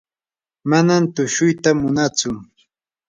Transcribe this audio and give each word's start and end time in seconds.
manam 0.69 1.03
tushuyta 1.15 1.69
munantsu. 1.79 2.29